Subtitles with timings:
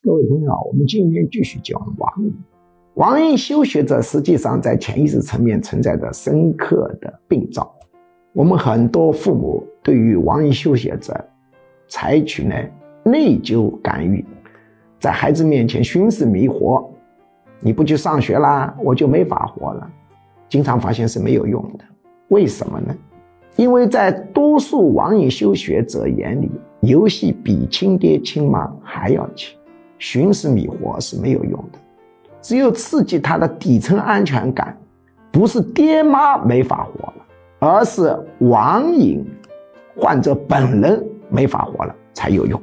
[0.00, 2.32] 各位朋友，我们今天继续讲网瘾。
[2.94, 7.68] 网瘾修学者实际上在潜意识层面存在着深刻的病灶。
[8.32, 11.12] 我们很多父母对于网瘾修学者，
[11.88, 12.54] 采取呢
[13.02, 14.24] 内疚干预，
[15.00, 16.88] 在孩子面前寻死觅活，
[17.58, 19.90] 你不去上学啦，我就没法活了。
[20.48, 21.84] 经常发现是没有用的，
[22.28, 22.96] 为什么呢？
[23.56, 26.48] 因为在多数网瘾修学者眼里，
[26.82, 29.57] 游戏比亲爹亲妈还要亲。
[29.98, 31.78] 寻死觅活是没有用的，
[32.40, 34.76] 只有刺激他的底层安全感，
[35.30, 37.26] 不是爹妈没法活了，
[37.58, 39.24] 而是网瘾
[39.96, 42.60] 患者本人没法活了才有用。